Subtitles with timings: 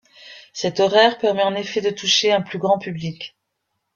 [0.51, 3.35] Cet horaire permet en effet de toucher un plus grand public.